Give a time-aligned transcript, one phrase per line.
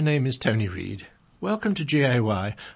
[0.00, 1.08] My name is Tony Reid.
[1.42, 2.20] Welcome to GAY,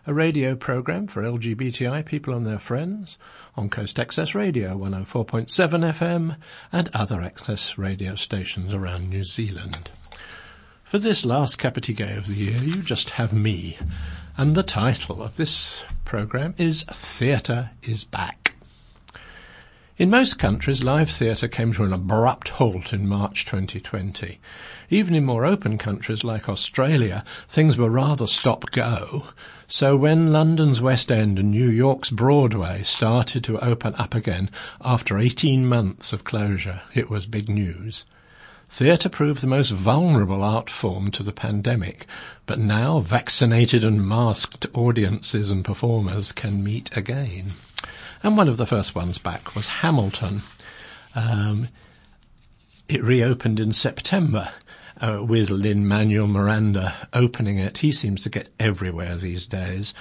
[0.06, 3.16] a radio program for LGBTI people and their friends
[3.56, 6.36] on Coast Access Radio 104.7 FM
[6.70, 9.90] and other access radio stations around New Zealand.
[10.82, 13.78] For this last Gay of the year, you just have me,
[14.36, 18.43] and the title of this program is Theatre is Back.
[19.96, 24.40] In most countries, live theatre came to an abrupt halt in March 2020.
[24.90, 29.26] Even in more open countries like Australia, things were rather stop-go.
[29.68, 35.16] So when London's West End and New York's Broadway started to open up again after
[35.16, 38.04] 18 months of closure, it was big news.
[38.68, 42.04] Theatre proved the most vulnerable art form to the pandemic,
[42.46, 47.52] but now vaccinated and masked audiences and performers can meet again.
[48.24, 50.42] And one of the first ones back was Hamilton.
[51.14, 51.68] Um,
[52.88, 54.50] it reopened in September
[54.98, 57.78] uh, with Lin-Manuel Miranda opening it.
[57.78, 59.92] He seems to get everywhere these days.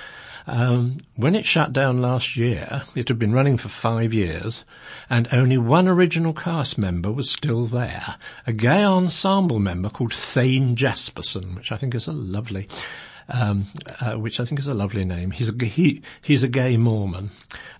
[0.47, 4.63] Um, when it shut down last year, it had been running for five years,
[5.09, 8.15] and only one original cast member was still there,
[8.47, 12.69] a gay ensemble member called Thayne Jasperson, which I think is a lovely
[13.29, 13.65] um,
[13.99, 15.31] uh, which I think is a lovely name.
[15.31, 17.31] He's a, he, he's a gay Mormon,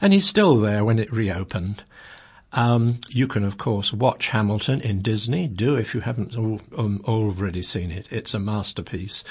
[0.02, 1.83] and he's still there when it reopened.
[2.53, 5.47] Um, you can, of course, watch Hamilton in Disney.
[5.47, 8.08] Do if you haven't um, already seen it.
[8.11, 9.23] It's a masterpiece.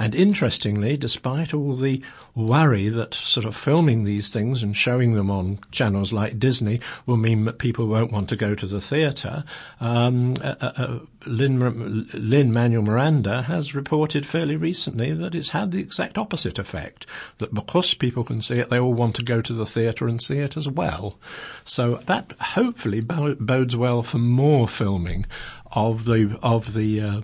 [0.00, 2.02] And interestingly, despite all the
[2.34, 7.18] worry that sort of filming these things and showing them on channels like Disney will
[7.18, 9.44] mean that people won't want to go to the theatre,
[9.78, 16.16] um, uh, uh, uh Manuel Miranda has reported fairly recently that it's had the exact
[16.16, 17.04] opposite effect.
[17.36, 20.22] That because people can see it, they all want to go to the theatre and
[20.22, 21.18] see it as well.
[21.64, 25.26] So that hopefully bodes well for more filming
[25.72, 27.20] of the of the uh,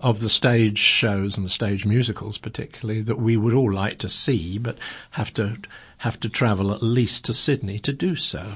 [0.00, 4.08] of the stage shows and the stage musicals, particularly that we would all like to
[4.08, 4.78] see, but
[5.12, 5.58] have to
[5.98, 8.54] have to travel at least to Sydney to do so.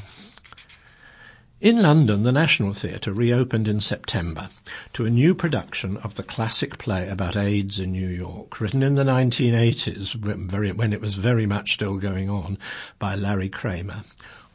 [1.60, 4.50] In London, the National Theatre reopened in September
[4.92, 8.96] to a new production of the classic play about AIDS in New York, written in
[8.96, 12.58] the 1980s, when it was very much still going on,
[12.98, 14.02] by Larry Kramer,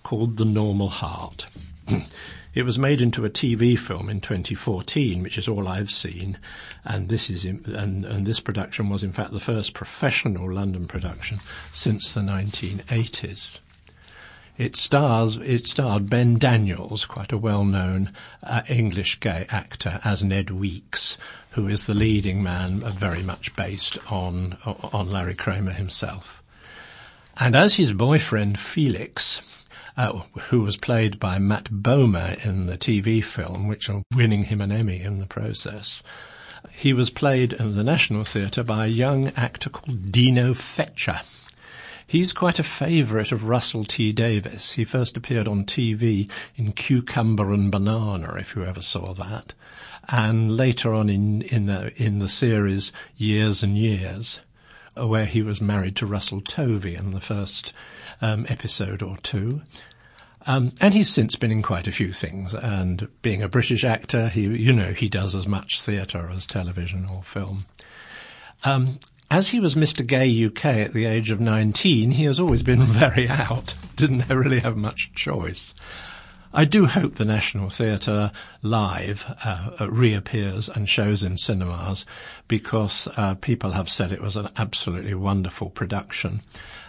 [0.03, 1.47] called The Normal Heart.
[2.53, 6.37] It was made into a TV film in 2014, which is all I've seen,
[6.83, 10.87] and this is in, and, and this production was in fact the first professional London
[10.87, 13.59] production since the 1980s.
[14.57, 18.11] It stars it starred Ben Daniels, quite a well-known
[18.43, 21.17] uh, English gay actor, as Ned Weeks,
[21.51, 26.43] who is the leading man, uh, very much based on on Larry Kramer himself.
[27.37, 29.65] And as his boyfriend Felix,
[29.99, 34.61] uh, who was played by Matt Bomer in the TV film, which are winning him
[34.61, 36.01] an Emmy in the process.
[36.71, 41.21] He was played in the National Theatre by a young actor called Dino Fetscher.
[42.07, 44.71] He's quite a favourite of Russell T Davies.
[44.71, 49.53] He first appeared on TV in Cucumber and Banana, if you ever saw that,
[50.07, 54.39] and later on in in the, in the series Years and Years,
[54.95, 57.73] where he was married to Russell Tovey in the first
[58.21, 59.61] um, episode or two.
[60.45, 62.53] Um, and he's since been in quite a few things.
[62.53, 67.07] And being a British actor, he, you know, he does as much theatre as television
[67.11, 67.65] or film.
[68.63, 68.99] Um,
[69.31, 70.05] as he was Mr.
[70.05, 73.75] Gay UK at the age of 19, he has always been very out.
[73.95, 75.75] Didn't really have much choice.
[76.51, 78.31] I do hope the National Theatre
[78.63, 82.07] live uh, reappears and shows in cinemas
[82.47, 86.41] because uh, people have said it was an absolutely wonderful production.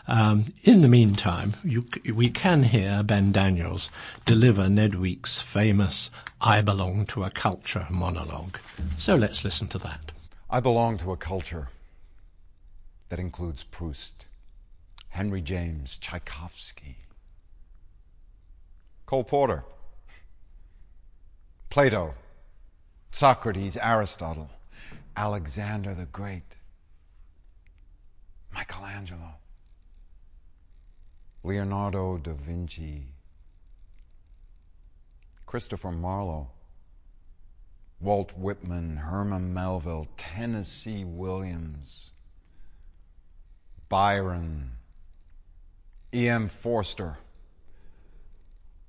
[0.09, 1.85] Um, in the meantime, you,
[2.15, 3.91] we can hear Ben Daniels
[4.25, 6.11] deliver Ned Weeks' famous
[6.41, 8.59] I Belong to a Culture monologue.
[8.97, 10.13] So let's listen to that.
[10.49, 11.69] I belong to a culture
[13.11, 14.25] that includes Proust,
[15.11, 16.97] Henry James, Tchaikovsky,
[19.11, 19.65] Cole Porter,
[21.69, 22.15] Plato,
[23.11, 24.49] Socrates, Aristotle,
[25.17, 26.55] Alexander the Great,
[28.55, 29.35] Michelangelo,
[31.43, 33.07] Leonardo da Vinci,
[35.45, 36.53] Christopher Marlowe,
[37.99, 42.13] Walt Whitman, Herman Melville, Tennessee Williams,
[43.89, 44.71] Byron,
[46.15, 46.49] E.M.
[46.49, 47.19] Forster,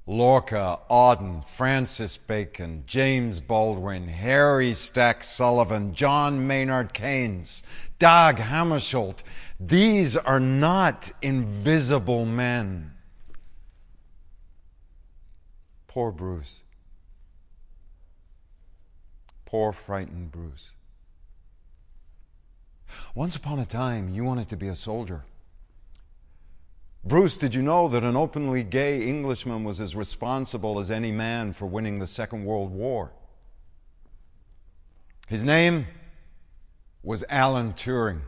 [0.07, 7.62] Lorca, Auden, Francis Bacon, James Baldwin, Harry Stack Sullivan, John Maynard Keynes,
[8.00, 9.19] Dag Hammarskjöld.
[9.59, 12.92] These are not invisible men.
[15.88, 16.62] Poor Bruce.
[19.45, 20.71] Poor frightened Bruce.
[23.13, 25.24] Once upon a time, you wanted to be a soldier.
[27.11, 31.51] Bruce, did you know that an openly gay Englishman was as responsible as any man
[31.51, 33.11] for winning the Second World War?
[35.27, 35.87] His name
[37.03, 38.21] was Alan Turing.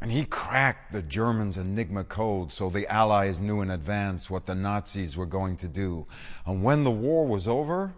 [0.00, 4.56] And he cracked the Germans' Enigma code so the Allies knew in advance what the
[4.56, 6.08] Nazis were going to do.
[6.44, 7.94] And when the war was over,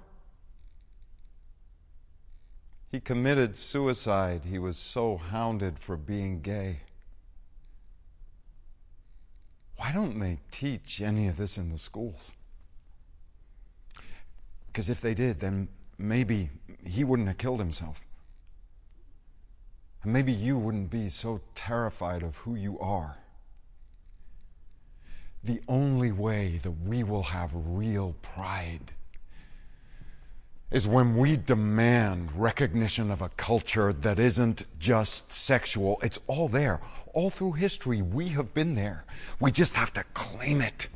[2.93, 4.43] he committed suicide.
[4.45, 6.81] He was so hounded for being gay.
[9.79, 12.33] Why don't they teach any of this in the schools?
[14.67, 16.51] Because if they did, then maybe
[16.85, 18.05] he wouldn't have killed himself.
[20.03, 23.19] And maybe you wouldn't be so terrified of who you are.
[25.45, 28.93] The only way that we will have real pride
[30.71, 35.99] is when we demand recognition of a culture that isn't just sexual.
[36.03, 36.81] It's all there.
[37.15, 39.05] All through history, we have been there.
[39.41, 40.89] We just have to claim it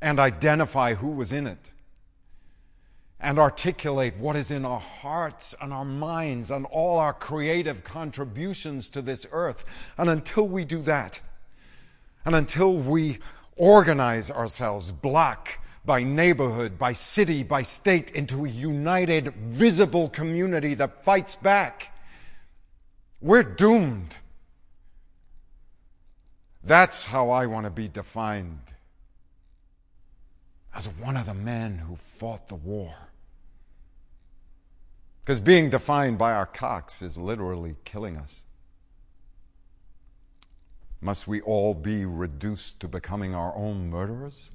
[0.00, 1.70] and identify who was in it
[3.20, 8.90] and articulate what is in our hearts and our minds and all our creative contributions
[8.90, 9.64] to this earth.
[9.98, 11.20] And until we do that,
[12.24, 13.18] and until we
[13.56, 21.04] organize ourselves block by neighborhood, by city, by state into a united, visible community that
[21.04, 21.96] fights back,
[23.20, 24.18] we're doomed.
[26.64, 28.60] That's how I want to be defined
[30.74, 32.94] as one of the men who fought the war.
[35.24, 38.46] Because being defined by our cocks is literally killing us.
[41.00, 44.52] Must we all be reduced to becoming our own murderers?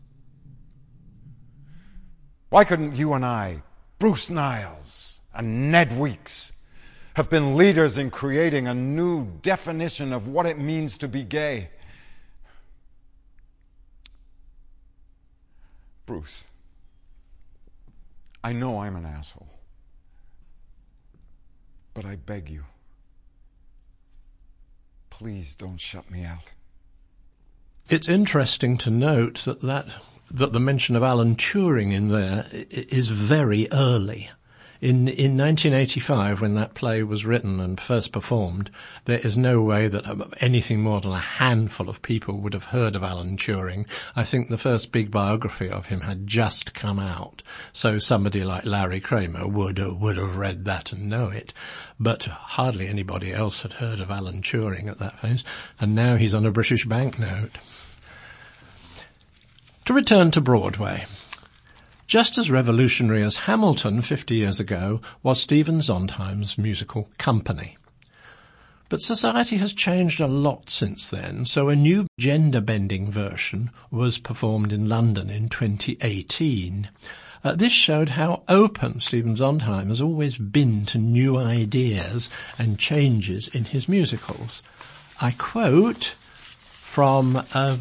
[2.52, 3.64] Why couldn't you and I,
[3.98, 6.52] Bruce Niles and Ned Weeks,
[7.14, 11.70] have been leaders in creating a new definition of what it means to be gay?
[16.06, 16.46] Bruce,
[18.44, 19.48] I know I'm an asshole.
[21.94, 22.66] But I beg you,
[25.10, 26.52] please don't shut me out.
[27.92, 29.86] It's interesting to note that, that,
[30.32, 34.30] that the mention of Alan Turing in there is very early.
[34.80, 38.72] In, in 1985, when that play was written and first performed,
[39.06, 40.06] there is no way that
[40.40, 43.86] anything more than a handful of people would have heard of Alan Turing.
[44.16, 48.66] I think the first big biography of him had just come out, so somebody like
[48.66, 51.54] Larry Kramer would would have read that and know it.
[52.02, 55.44] But hardly anybody else had heard of Alan Turing at that phase,
[55.80, 57.52] and now he's on a British banknote.
[59.86, 61.06] To return to Broadway.
[62.08, 67.78] Just as revolutionary as Hamilton 50 years ago was Stephen Sondheim's musical Company.
[68.90, 74.74] But society has changed a lot since then, so a new gender-bending version was performed
[74.74, 76.90] in London in 2018.
[77.44, 82.30] Uh, this showed how open Stephen Sondheim has always been to new ideas
[82.60, 84.62] and changes in his musicals.
[85.20, 86.16] I quote
[86.82, 87.78] from uh,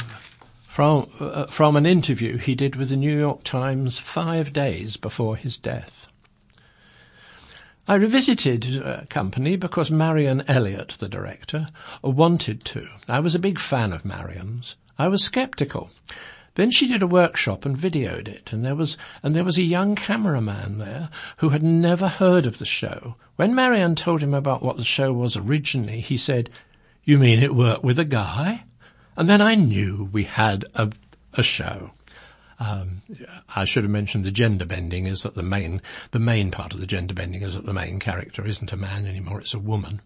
[0.71, 5.35] from, uh, from an interview he did with the New York Times five days before
[5.37, 6.07] his death.
[7.88, 11.71] I revisited a company because Marianne Elliott, the director,
[12.05, 12.87] wanted to.
[13.09, 14.76] I was a big fan of Marianne's.
[14.97, 15.90] I was sceptical.
[16.54, 19.62] Then she did a workshop and videoed it, and there was and there was a
[19.62, 23.16] young cameraman there who had never heard of the show.
[23.37, 26.50] When Marianne told him about what the show was originally, he said,
[27.04, 28.64] "You mean it worked with a guy?"
[29.16, 30.90] And then I knew we had a,
[31.35, 31.92] a show.
[32.59, 33.02] Um,
[33.57, 35.80] I should have mentioned the gender bending is that the main,
[36.11, 39.07] the main part of the gender bending is that the main character isn't a man
[39.07, 40.02] anymore, it's a woman.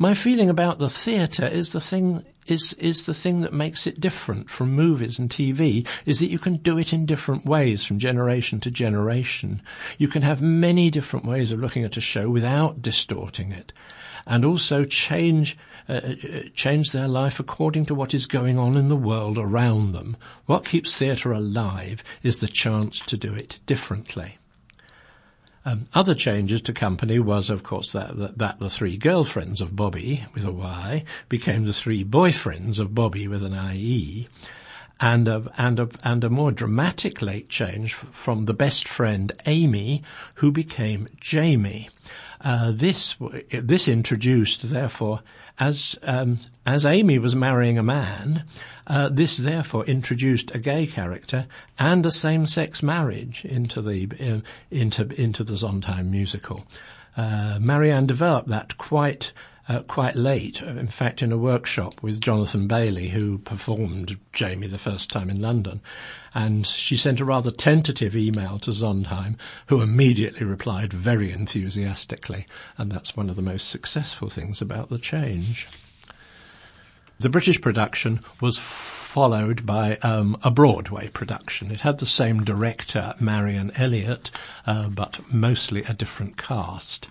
[0.00, 4.00] My feeling about the theatre is the thing, is, is the thing that makes it
[4.00, 7.98] different from movies and TV, is that you can do it in different ways from
[7.98, 9.60] generation to generation.
[9.98, 13.72] You can have many different ways of looking at a show without distorting it
[14.24, 15.56] and also change
[15.88, 19.92] uh, uh, change their life according to what is going on in the world around
[19.92, 20.16] them.
[20.44, 24.37] What keeps theatre alive is the chance to do it differently.
[25.68, 29.76] Um, other changes to company was, of course, that, that, that, the three girlfriends of
[29.76, 34.28] Bobby with a Y became the three boyfriends of Bobby with an IE,
[35.00, 40.02] and a, and a, and a more dramatic late change from the best friend Amy,
[40.36, 41.88] who became Jamie.
[42.40, 43.16] Uh, this
[43.50, 45.20] this introduced, therefore,
[45.58, 48.44] as um, as Amy was marrying a man,
[48.86, 51.46] uh, this therefore introduced a gay character
[51.78, 54.40] and a same-sex marriage into the uh,
[54.70, 56.64] into into the Sondheim musical.
[57.18, 59.32] uh, Marianne developed that quite
[59.68, 60.62] uh, quite late.
[60.62, 65.42] In fact, in a workshop with Jonathan Bailey, who performed Jamie the first time in
[65.42, 65.80] London,
[66.34, 72.46] and she sent a rather tentative email to Sondheim, who immediately replied very enthusiastically,
[72.76, 75.68] and that's one of the most successful things about the change.
[77.20, 81.72] The British production was followed by um, a Broadway production.
[81.72, 84.30] It had the same director, Marion Elliott,
[84.66, 87.08] uh, but mostly a different cast.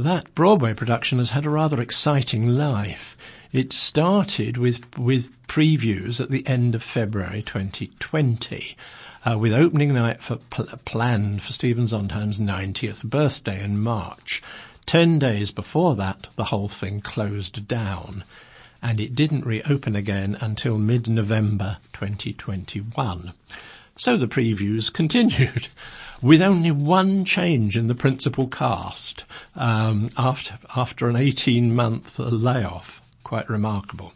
[0.00, 3.18] That Broadway production has had a rather exciting life.
[3.52, 8.78] It started with with previews at the end of February 2020,
[9.26, 14.42] uh, with opening night for pl- planned for Stephen Sondheim's 90th birthday in March.
[14.86, 18.24] Ten days before that, the whole thing closed down,
[18.80, 23.34] and it didn't reopen again until mid-November 2021.
[23.98, 25.68] So the previews continued
[26.22, 29.24] with only one change in the principal cast
[29.56, 33.00] um, after after an 18 month layoff.
[33.24, 34.12] Quite remarkable.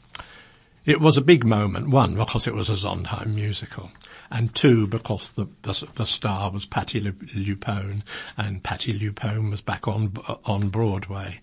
[0.85, 1.89] It was a big moment.
[1.89, 3.91] One because it was a Sondheim musical,
[4.31, 8.03] and two because the the, the star was Patti LuPone,
[8.37, 10.13] and Patti LuPone was back on
[10.45, 11.41] on Broadway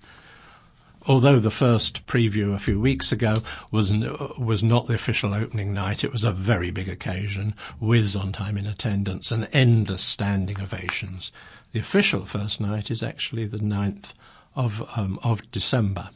[1.07, 3.37] although the first preview a few weeks ago
[3.71, 3.93] was
[4.37, 8.67] was not the official opening night, it was a very big occasion with Sondheim in
[8.67, 11.31] attendance and endless standing ovations.
[11.71, 14.13] The official first night is actually the 9th
[14.55, 16.09] of um, of December.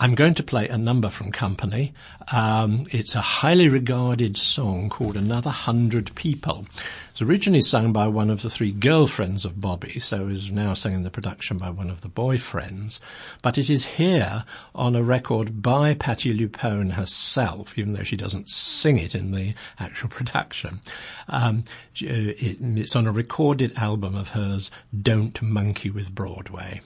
[0.00, 1.92] I'm going to play a number from Company.
[2.32, 6.66] Um, it's a highly regarded song called Another Hundred People.
[7.12, 10.94] It's originally sung by one of the three girlfriends of Bobby, so is now sung
[10.94, 12.98] in the production by one of the boyfriends.
[13.40, 18.48] But it is here on a record by Patti LuPone herself, even though she doesn't
[18.48, 20.80] sing it in the actual production.
[21.28, 21.62] Um,
[22.00, 26.80] it, it's on a recorded album of hers, Don't Monkey with Broadway.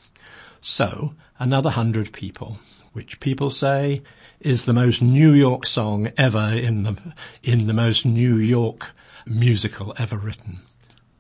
[0.61, 2.59] So, Another Hundred People
[2.99, 4.00] which people say
[4.40, 6.97] is the most New York song ever in the,
[7.45, 8.90] in the most New York
[9.25, 10.59] musical ever written.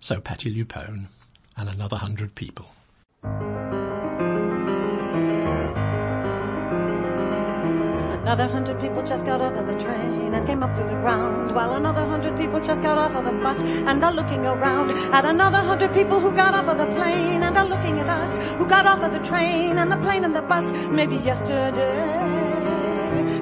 [0.00, 1.06] So Patti LuPone
[1.56, 2.66] and another hundred people.
[8.22, 11.54] Another hundred people just got off of the train and came up through the ground,
[11.54, 15.24] while another hundred people just got off of the bus and are looking around at
[15.24, 16.86] another hundred people who got off of the
[18.28, 22.38] us, who got off of the train and the plane and the bus maybe yesterday.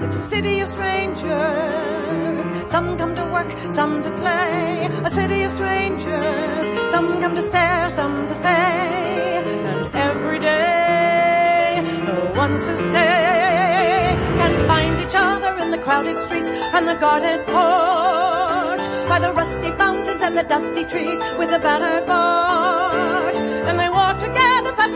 [0.04, 2.46] It's a city of strangers.
[2.70, 4.88] Some come to work, some to play.
[5.04, 6.66] A city of strangers.
[6.90, 9.42] Some come to stare, some to stay.
[9.70, 16.50] And every day, the ones to stay can find each other in the crowded streets
[16.74, 22.06] and the guarded porch, by the rusty fountains and the dusty trees with the battered
[22.06, 23.38] porch.
[23.68, 24.15] And they walk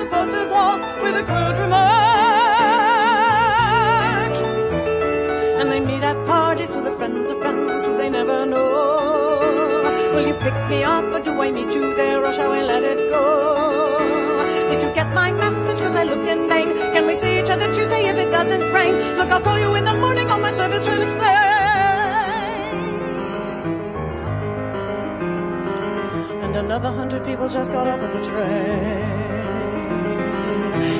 [0.01, 1.91] the posted walls with a crude remark.
[5.61, 9.11] And they meet at parties with the friends of friends who they never know.
[10.15, 12.83] Will you pick me up or do I meet you there or shall I let
[12.83, 13.25] it go?
[14.71, 15.79] Did you get my message?
[15.81, 16.69] Cause I look in vain.
[16.95, 18.95] Can we see each other Tuesday if it doesn't rain?
[19.19, 21.31] Look, I'll call you in the morning on my service will explain.
[26.45, 29.30] And another hundred people just got off of the train.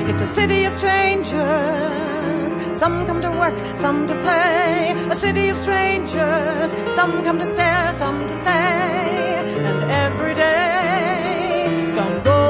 [0.09, 2.51] It's a city of strangers.
[2.77, 4.93] Some come to work, some to play.
[5.09, 6.69] A city of strangers.
[6.95, 9.43] Some come to stare, some to stay.
[9.69, 12.41] And every day, some go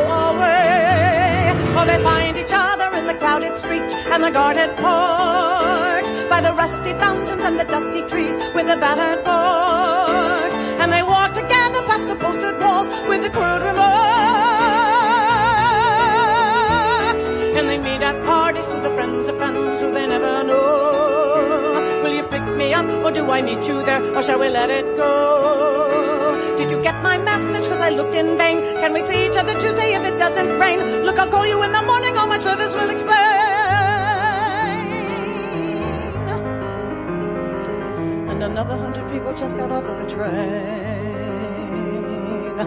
[1.81, 6.11] for they find each other in the crowded streets and the guarded parks.
[6.29, 10.55] by the rusty fountains and the dusty trees with the battered porch.
[10.81, 14.40] And they walk together past the posted walls with the crude remarks.
[17.81, 22.01] Meet at parties with the friends of friends who they never know.
[22.03, 24.69] Will you pick me up or do I meet you there or shall we let
[24.69, 26.55] it go?
[26.57, 27.67] Did you get my message?
[27.67, 28.61] Cause I looked in vain.
[28.81, 30.79] Can we see each other Tuesday if it doesn't rain?
[31.05, 32.17] Look, I'll call you in the morning.
[32.17, 33.17] All my service will explain.
[38.31, 41.11] And another hundred people just got off of the train.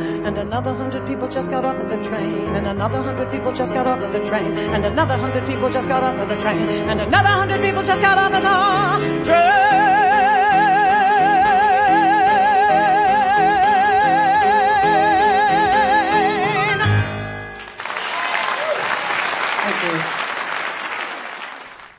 [0.00, 2.54] And another hundred people just got off of the train.
[2.56, 4.56] And another hundred people just got off of the train.
[4.56, 6.68] And another hundred people just got off of the train.
[6.88, 9.84] And another hundred people just got off of the train.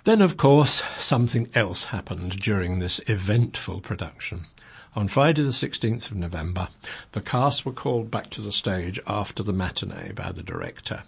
[0.06, 4.46] Then, of course, something else happened during this eventful production.
[4.96, 6.70] On Friday the 16th of November,
[7.12, 11.04] the cast were called back to the stage after the matinee by the director.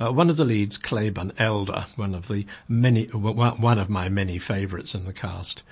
[0.00, 4.38] Uh, one of the leads, Claybourne Elder, one of the many, one of my many
[4.38, 5.62] favourites in the cast,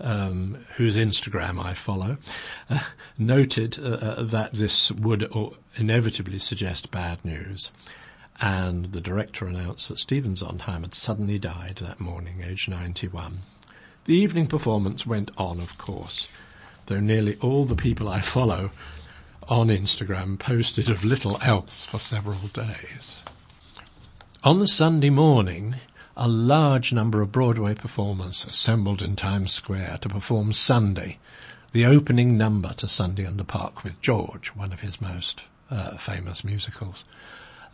[0.00, 2.16] um, whose Instagram I follow,
[2.68, 2.80] uh,
[3.18, 5.30] noted uh, uh that this would
[5.76, 7.70] inevitably suggest bad news.
[8.40, 13.42] And the director announced that Stephen Sondheim had suddenly died that morning, aged 91.
[14.06, 16.26] The evening performance went on, of course
[16.86, 18.70] though nearly all the people I follow
[19.48, 23.20] on Instagram posted of little else for several days.
[24.44, 25.76] On the Sunday morning,
[26.16, 31.18] a large number of Broadway performers assembled in Times Square to perform Sunday,
[31.72, 35.96] the opening number to Sunday in the Park with George, one of his most uh,
[35.96, 37.04] famous musicals.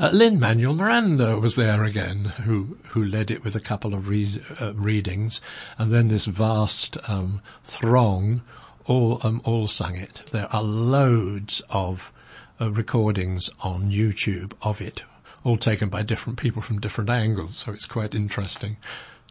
[0.00, 4.40] Uh, Lin-Manuel Miranda was there again, who who led it with a couple of re-
[4.60, 5.40] uh, readings,
[5.76, 8.42] and then this vast um, throng
[8.88, 10.22] all um, all sang it.
[10.32, 12.12] There are loads of
[12.60, 15.04] uh, recordings on YouTube of it,
[15.44, 17.58] all taken by different people from different angles.
[17.58, 18.78] So it's quite interesting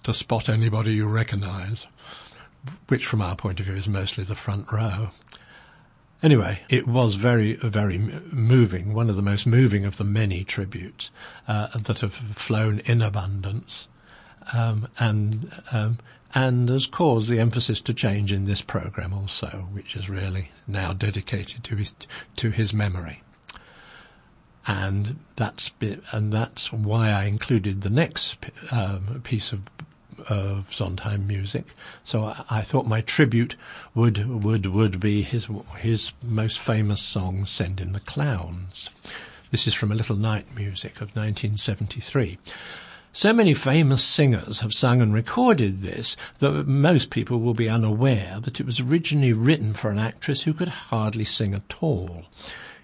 [0.04, 1.88] to spot anybody you recognise,
[2.88, 5.10] which from our point of view is mostly the front row.
[6.24, 11.12] Anyway, it was very, very moving, one of the most moving of the many tributes
[11.48, 13.88] uh, that have flown in abundance.
[14.54, 16.00] Um, and um,
[16.34, 20.94] and has caused the emphasis to change in this program also, which is really now
[20.94, 21.94] dedicated to his
[22.36, 23.24] to his memory.
[24.66, 28.38] And that's bit, and that's why I included the next
[28.72, 29.62] um, piece of
[30.28, 31.68] of Sondheim music.
[32.04, 33.56] So I, I, thought my tribute
[33.96, 38.90] would would would be his his most famous song, "Send in the Clowns."
[39.52, 42.38] This is from a Little Night Music of 1973.
[43.18, 48.40] So many famous singers have sung and recorded this that most people will be unaware
[48.42, 52.26] that it was originally written for an actress who could hardly sing at all.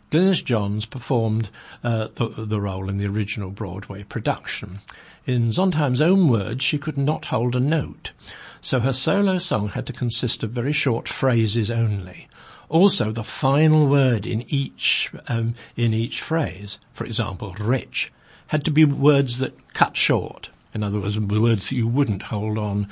[0.09, 1.51] Glynis Johns performed
[1.83, 4.79] uh, the, the role in the original Broadway production.
[5.27, 8.11] In Sondheim's own words, she could not hold a note,
[8.59, 12.27] so her solo song had to consist of very short phrases only.
[12.69, 18.11] Also, the final word in each um, in each phrase, for example, rich,
[18.47, 20.49] had to be words that cut short.
[20.73, 22.87] In other words, words that you wouldn't hold on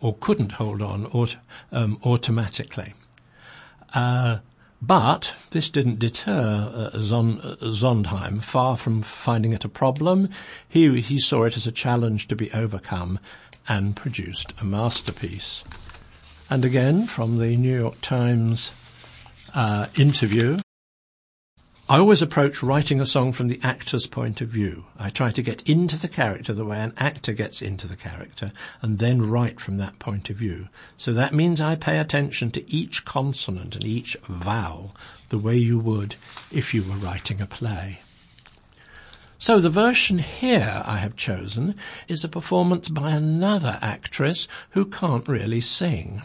[0.00, 1.36] or couldn't hold on aut-
[1.72, 2.94] um, automatically.
[3.94, 4.38] Uh,
[4.82, 7.40] but this didn't deter uh, Zon-
[8.06, 8.40] uh.
[8.40, 10.28] Far from finding it a problem,
[10.68, 13.18] he, he saw it as a challenge to be overcome
[13.68, 15.64] and produced a masterpiece.
[16.48, 18.70] And again, from the New York Times
[19.54, 20.58] uh, interview,
[21.88, 24.86] I always approach writing a song from the actor's point of view.
[24.98, 28.50] I try to get into the character the way an actor gets into the character
[28.82, 30.68] and then write from that point of view.
[30.96, 34.96] So that means I pay attention to each consonant and each vowel
[35.28, 36.16] the way you would
[36.50, 38.00] if you were writing a play.
[39.38, 41.76] So the version here I have chosen
[42.08, 46.22] is a performance by another actress who can't really sing.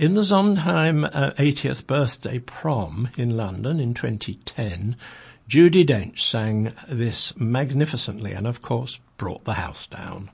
[0.00, 4.96] In the Sondheim uh, 80th birthday prom in London in 2010,
[5.46, 10.30] Judi Dench sang this magnificently and, of course, brought the house down.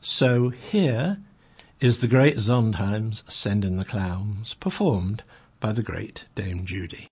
[0.00, 1.18] So here
[1.78, 5.24] is the great Sondheim's Send in the Clowns, performed
[5.60, 7.08] by the great Dame Judi.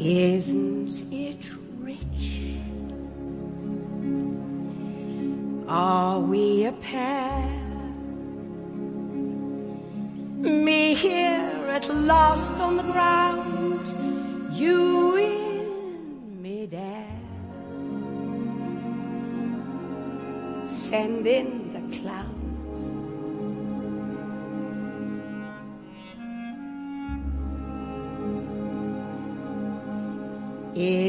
[0.00, 1.44] Isn't it
[1.80, 2.54] rich?
[5.68, 7.42] Are we a pair?
[10.38, 13.84] Me here at last on the ground,
[14.56, 17.08] you in midair.
[20.68, 21.67] Send in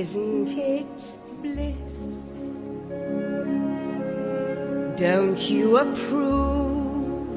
[0.09, 0.87] Isn't it
[1.43, 1.93] bliss?
[4.99, 7.27] Don't you approve?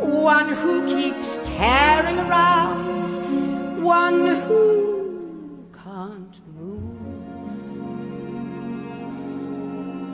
[0.00, 6.98] One who keeps tearing around, one who can't move.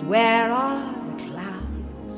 [0.06, 2.16] Where are the clouds?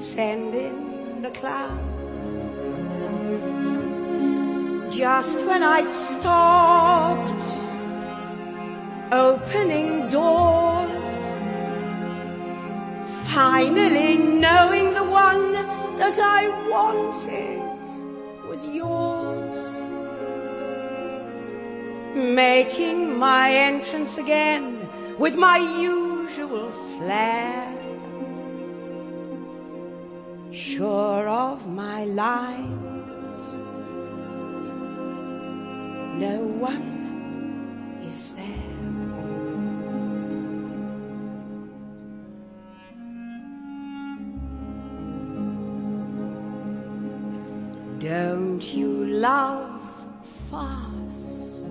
[0.00, 2.57] Send in the clouds.
[4.98, 7.48] Just when I'd stopped
[9.12, 11.08] opening doors,
[13.32, 15.52] finally knowing the one
[16.00, 17.62] that I wanted
[18.48, 19.60] was yours.
[22.16, 24.64] Making my entrance again
[25.16, 27.72] with my usual flair.
[30.50, 32.87] Sure of my lines,
[36.18, 38.44] no one is there.
[48.00, 49.80] Don't you love
[50.50, 51.66] fast?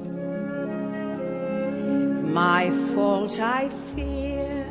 [2.24, 4.66] My fault, I fear.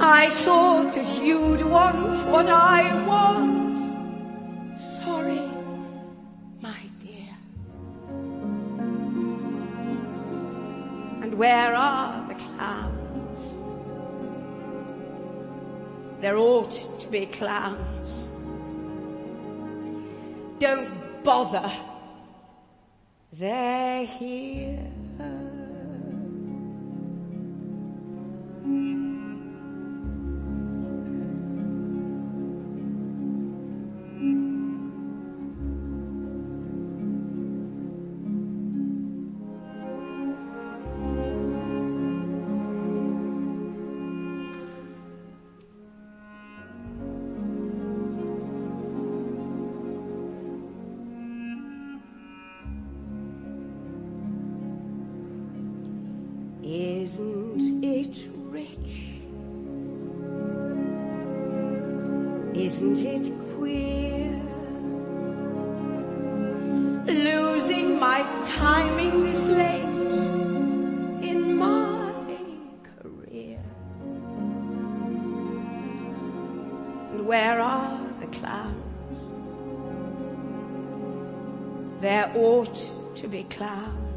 [0.00, 3.57] I thought that you'd want what I want.
[11.38, 13.60] Where are the clowns?
[16.20, 18.28] There ought to be clowns.
[20.58, 21.70] Don't bother.
[23.32, 24.90] They're here.
[56.98, 58.16] Isn't it
[58.50, 58.90] rich?
[62.58, 64.42] Isn't it queer?
[67.06, 69.84] Losing my timing this late
[71.22, 72.12] in my
[72.82, 73.60] career.
[77.12, 79.30] And where are the clowns?
[82.00, 84.07] There ought to be clowns.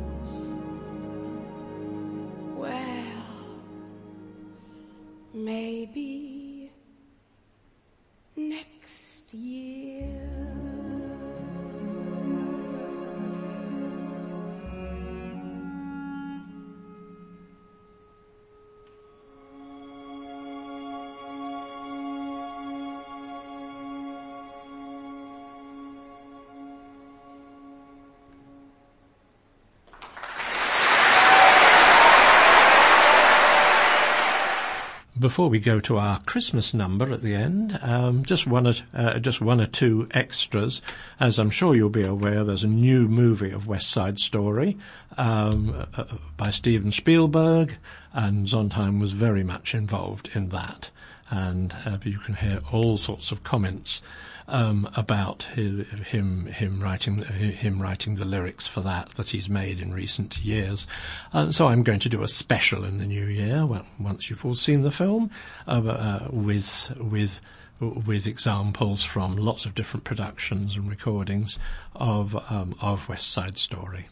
[35.21, 39.19] Before we go to our Christmas number at the end, um, just one or, uh,
[39.19, 40.81] just one or two extras.
[41.19, 44.79] As I'm sure you'll be aware, there's a new movie of West Side Story
[45.19, 46.05] um, uh,
[46.37, 47.77] by Steven Spielberg,
[48.13, 50.89] and Sondheim was very much involved in that.
[51.31, 54.01] And uh, you can hear all sorts of comments
[54.47, 59.79] um, about hi- him him writing him writing the lyrics for that that he's made
[59.79, 60.87] in recent years.
[61.33, 63.65] Uh, so I'm going to do a special in the new year
[63.99, 65.31] once you've all seen the film
[65.67, 67.41] uh, uh, with with
[67.79, 71.57] with examples from lots of different productions and recordings
[71.95, 74.07] of um, of West Side Story.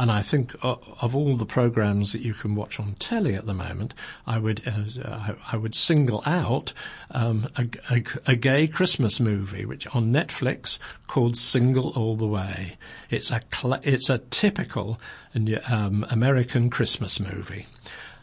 [0.00, 3.44] And I think uh, of all the programs that you can watch on telly at
[3.44, 3.92] the moment,
[4.26, 6.72] I would uh, I, would single out
[7.10, 12.78] um, a, a, a gay Christmas movie, which on Netflix called Single All the Way.
[13.10, 14.98] It's a cl- it's a typical
[15.68, 17.66] um, American Christmas movie.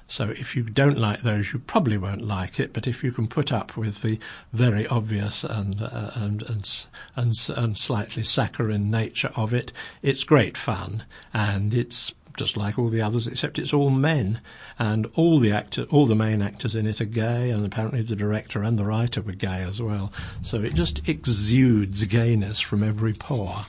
[0.07, 2.73] So if you don't like those, you probably won't like it.
[2.73, 4.19] But if you can put up with the
[4.53, 10.57] very obvious and uh, and, and and and slightly saccharine nature of it, it's great
[10.57, 14.39] fun, and it's just like all the others, except it's all men,
[14.79, 18.15] and all the actor, all the main actors in it are gay, and apparently the
[18.15, 20.13] director and the writer were gay as well.
[20.43, 23.65] So it just exudes gayness from every pore.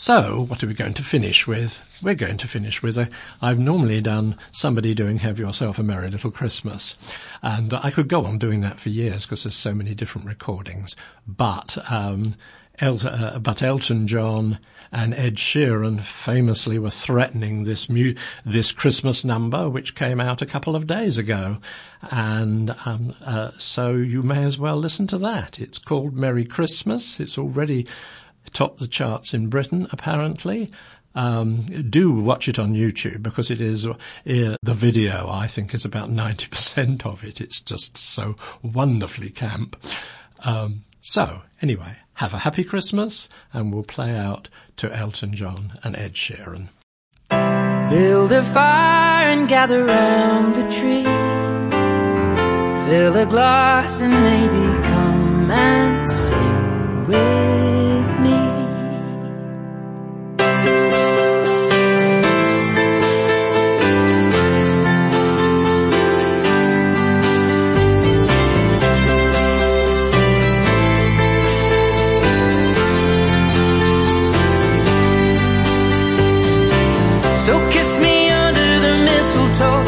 [0.00, 1.82] So, what are we going to finish with?
[2.00, 3.10] We're going to finish with a,
[3.42, 6.94] I've normally done somebody doing Have Yourself a Merry Little Christmas.
[7.42, 10.94] And I could go on doing that for years because there's so many different recordings.
[11.26, 12.36] But, um,
[12.78, 14.60] El- uh, but Elton John
[14.92, 18.14] and Ed Sheeran famously were threatening this mu-
[18.46, 21.56] this Christmas number, which came out a couple of days ago,
[22.02, 25.58] and um, uh, so you may as well listen to that.
[25.58, 27.18] It's called Merry Christmas.
[27.18, 27.88] It's already
[28.52, 30.70] topped the charts in Britain, apparently.
[31.14, 35.28] Um, do watch it on YouTube because it is uh, the video.
[35.28, 37.40] I think is about ninety percent of it.
[37.40, 39.76] It's just so wonderfully camp.
[40.44, 45.96] Um, so anyway, have a happy Christmas, and we'll play out to Elton John and
[45.96, 46.68] Ed Sheeran.
[47.30, 51.04] Build a fire and gather round the tree.
[52.88, 57.57] Fill a glass and maybe come and sing with.
[79.58, 79.87] so